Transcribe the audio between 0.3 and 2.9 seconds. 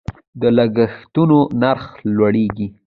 د لګښتونو نرخ لوړیږي.